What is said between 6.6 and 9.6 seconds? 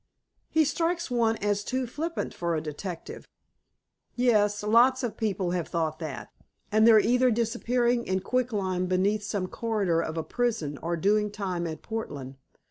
and they're either disappearing in quicklime beneath some